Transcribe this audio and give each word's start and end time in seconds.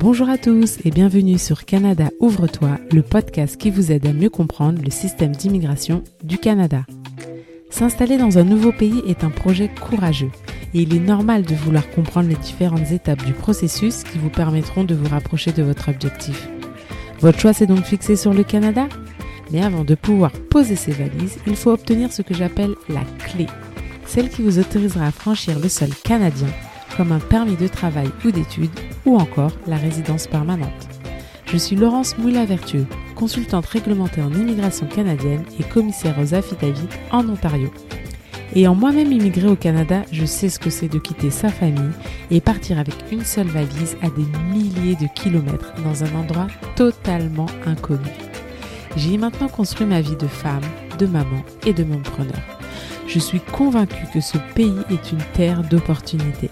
Bonjour 0.00 0.28
à 0.28 0.38
tous 0.38 0.78
et 0.84 0.92
bienvenue 0.92 1.38
sur 1.38 1.64
Canada 1.64 2.10
Ouvre-toi, 2.20 2.78
le 2.92 3.02
podcast 3.02 3.56
qui 3.56 3.68
vous 3.68 3.90
aide 3.90 4.06
à 4.06 4.12
mieux 4.12 4.30
comprendre 4.30 4.80
le 4.80 4.92
système 4.92 5.34
d'immigration 5.34 6.04
du 6.22 6.38
Canada. 6.38 6.84
S'installer 7.68 8.16
dans 8.16 8.38
un 8.38 8.44
nouveau 8.44 8.70
pays 8.70 9.02
est 9.08 9.24
un 9.24 9.30
projet 9.30 9.68
courageux 9.68 10.30
et 10.72 10.82
il 10.82 10.94
est 10.94 11.00
normal 11.00 11.42
de 11.42 11.56
vouloir 11.56 11.90
comprendre 11.90 12.28
les 12.28 12.36
différentes 12.36 12.92
étapes 12.92 13.24
du 13.24 13.32
processus 13.32 14.04
qui 14.04 14.18
vous 14.18 14.30
permettront 14.30 14.84
de 14.84 14.94
vous 14.94 15.08
rapprocher 15.08 15.50
de 15.50 15.64
votre 15.64 15.88
objectif. 15.88 16.48
Votre 17.18 17.40
choix 17.40 17.52
s'est 17.52 17.66
donc 17.66 17.82
fixé 17.82 18.14
sur 18.14 18.32
le 18.32 18.44
Canada? 18.44 18.88
Mais 19.50 19.64
avant 19.64 19.82
de 19.82 19.96
pouvoir 19.96 20.30
poser 20.30 20.76
ses 20.76 20.92
valises, 20.92 21.38
il 21.44 21.56
faut 21.56 21.72
obtenir 21.72 22.12
ce 22.12 22.22
que 22.22 22.34
j'appelle 22.34 22.76
la 22.88 23.02
clé, 23.18 23.46
celle 24.06 24.30
qui 24.30 24.42
vous 24.42 24.60
autorisera 24.60 25.08
à 25.08 25.10
franchir 25.10 25.58
le 25.58 25.68
sol 25.68 25.90
canadien 26.04 26.46
comme 26.98 27.12
un 27.12 27.20
permis 27.20 27.54
de 27.54 27.68
travail 27.68 28.10
ou 28.24 28.32
d'études 28.32 28.78
ou 29.06 29.16
encore 29.16 29.52
la 29.68 29.76
résidence 29.76 30.26
permanente. 30.26 30.88
Je 31.46 31.56
suis 31.56 31.76
Laurence 31.76 32.18
Moula-Vertueux, 32.18 32.86
consultante 33.14 33.66
réglementée 33.66 34.20
en 34.20 34.32
immigration 34.34 34.86
canadienne 34.86 35.44
et 35.58 35.62
commissaire 35.62 36.16
aux 36.20 36.34
affidavits 36.34 36.88
en 37.12 37.26
Ontario. 37.28 37.70
Ayant 38.54 38.74
moi-même 38.74 39.12
immigré 39.12 39.46
au 39.46 39.54
Canada, 39.54 40.02
je 40.10 40.24
sais 40.24 40.48
ce 40.48 40.58
que 40.58 40.70
c'est 40.70 40.88
de 40.88 40.98
quitter 40.98 41.30
sa 41.30 41.50
famille 41.50 41.92
et 42.32 42.40
partir 42.40 42.78
avec 42.80 42.96
une 43.12 43.24
seule 43.24 43.46
valise 43.46 43.96
à 44.02 44.08
des 44.10 44.26
milliers 44.52 44.96
de 44.96 45.06
kilomètres 45.14 45.72
dans 45.84 46.02
un 46.02 46.14
endroit 46.16 46.48
totalement 46.74 47.46
inconnu. 47.64 48.10
J'y 48.96 49.14
ai 49.14 49.18
maintenant 49.18 49.48
construit 49.48 49.86
ma 49.86 50.00
vie 50.00 50.16
de 50.16 50.26
femme, 50.26 50.64
de 50.98 51.06
maman 51.06 51.44
et 51.64 51.72
de 51.72 51.84
preneur. 51.84 52.42
Je 53.06 53.20
suis 53.20 53.40
convaincue 53.40 54.06
que 54.12 54.20
ce 54.20 54.38
pays 54.56 54.80
est 54.90 55.12
une 55.12 55.22
terre 55.34 55.62
d'opportunités. 55.62 56.50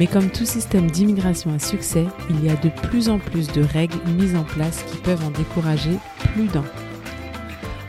Mais 0.00 0.06
comme 0.06 0.30
tout 0.30 0.46
système 0.46 0.90
d'immigration 0.90 1.52
à 1.52 1.58
succès, 1.58 2.06
il 2.30 2.42
y 2.42 2.48
a 2.48 2.56
de 2.56 2.70
plus 2.88 3.10
en 3.10 3.18
plus 3.18 3.48
de 3.48 3.62
règles 3.62 3.98
mises 4.18 4.34
en 4.34 4.44
place 4.44 4.82
qui 4.90 4.96
peuvent 4.96 5.22
en 5.22 5.30
décourager 5.30 5.98
plus 6.32 6.46
d'un. 6.46 6.64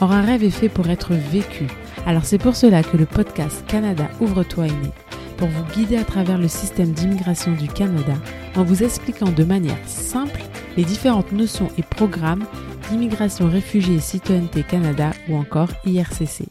Or, 0.00 0.12
un 0.12 0.22
rêve 0.22 0.44
est 0.44 0.50
fait 0.50 0.68
pour 0.68 0.88
être 0.88 1.14
vécu. 1.14 1.66
Alors 2.06 2.24
c'est 2.24 2.38
pour 2.38 2.54
cela 2.54 2.84
que 2.84 2.96
le 2.96 3.06
podcast 3.06 3.64
Canada 3.66 4.08
Ouvre-toi 4.20 4.66
est 4.66 4.82
né, 4.84 4.90
pour 5.36 5.48
vous 5.48 5.64
guider 5.74 5.96
à 5.96 6.04
travers 6.04 6.38
le 6.38 6.46
système 6.46 6.92
d'immigration 6.92 7.50
du 7.54 7.66
Canada 7.66 8.14
en 8.54 8.62
vous 8.62 8.84
expliquant 8.84 9.32
de 9.32 9.42
manière 9.42 9.76
simple 9.86 10.42
les 10.76 10.84
différentes 10.84 11.32
notions 11.32 11.72
et 11.76 11.82
programmes 11.82 12.44
d'immigration 12.88 13.50
réfugiée 13.50 13.96
et 13.96 14.00
citoyenneté 14.00 14.62
Canada 14.62 15.10
ou 15.28 15.34
encore 15.34 15.70
IRCC. 15.84 16.44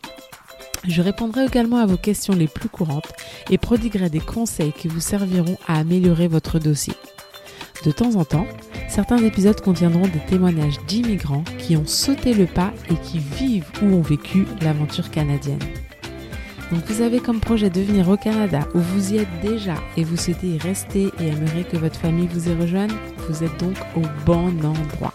Je 0.87 1.01
répondrai 1.01 1.45
également 1.45 1.77
à 1.77 1.85
vos 1.85 1.97
questions 1.97 2.35
les 2.35 2.47
plus 2.47 2.69
courantes 2.69 3.11
et 3.49 3.57
prodiguerai 3.57 4.09
des 4.09 4.19
conseils 4.19 4.73
qui 4.73 4.87
vous 4.87 4.99
serviront 4.99 5.57
à 5.67 5.79
améliorer 5.79 6.27
votre 6.27 6.59
dossier. 6.59 6.93
De 7.85 7.91
temps 7.91 8.15
en 8.15 8.25
temps, 8.25 8.47
certains 8.87 9.17
épisodes 9.17 9.59
contiendront 9.61 10.07
des 10.07 10.23
témoignages 10.27 10.79
d'immigrants 10.87 11.43
qui 11.57 11.75
ont 11.75 11.85
sauté 11.85 12.33
le 12.33 12.45
pas 12.45 12.71
et 12.89 12.95
qui 12.95 13.19
vivent 13.19 13.69
ou 13.81 13.95
ont 13.95 14.01
vécu 14.01 14.45
l'aventure 14.61 15.09
canadienne. 15.09 15.59
Donc 16.71 16.83
vous 16.87 17.01
avez 17.01 17.19
comme 17.19 17.39
projet 17.39 17.69
de 17.69 17.81
venir 17.81 18.09
au 18.09 18.17
Canada 18.17 18.67
où 18.73 18.79
vous 18.79 19.13
y 19.13 19.17
êtes 19.17 19.41
déjà 19.41 19.75
et 19.97 20.03
vous 20.03 20.17
souhaitez 20.17 20.47
y 20.47 20.57
rester 20.57 21.11
et 21.19 21.27
aimeriez 21.27 21.63
que 21.63 21.77
votre 21.77 21.99
famille 21.99 22.27
vous 22.27 22.49
y 22.49 22.53
rejoigne, 22.53 22.93
vous 23.27 23.43
êtes 23.43 23.59
donc 23.59 23.75
au 23.95 24.01
bon 24.25 24.49
endroit. 24.63 25.13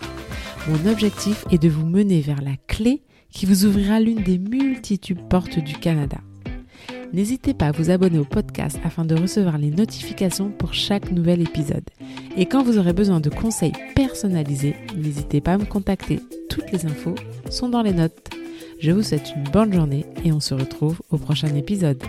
Mon 0.68 0.90
objectif 0.90 1.44
est 1.50 1.58
de 1.58 1.68
vous 1.68 1.86
mener 1.86 2.20
vers 2.20 2.42
la 2.42 2.54
clé 2.68 3.02
qui 3.30 3.46
vous 3.46 3.64
ouvrira 3.64 4.00
l'une 4.00 4.22
des 4.22 4.38
multitudes 4.38 5.28
portes 5.28 5.58
du 5.58 5.74
Canada. 5.74 6.18
N'hésitez 7.12 7.54
pas 7.54 7.66
à 7.66 7.72
vous 7.72 7.90
abonner 7.90 8.18
au 8.18 8.24
podcast 8.24 8.78
afin 8.84 9.04
de 9.04 9.16
recevoir 9.16 9.58
les 9.58 9.70
notifications 9.70 10.50
pour 10.50 10.74
chaque 10.74 11.10
nouvel 11.10 11.40
épisode. 11.40 11.84
Et 12.36 12.46
quand 12.46 12.62
vous 12.62 12.78
aurez 12.78 12.92
besoin 12.92 13.18
de 13.20 13.30
conseils 13.30 13.72
personnalisés, 13.96 14.76
n'hésitez 14.96 15.40
pas 15.40 15.54
à 15.54 15.58
me 15.58 15.64
contacter. 15.64 16.20
Toutes 16.48 16.70
les 16.70 16.86
infos 16.86 17.16
sont 17.50 17.68
dans 17.68 17.82
les 17.82 17.92
notes. 17.92 18.30
Je 18.78 18.92
vous 18.92 19.02
souhaite 19.02 19.32
une 19.34 19.44
bonne 19.44 19.72
journée 19.72 20.06
et 20.24 20.32
on 20.32 20.40
se 20.40 20.54
retrouve 20.54 21.02
au 21.10 21.18
prochain 21.18 21.54
épisode. 21.54 22.02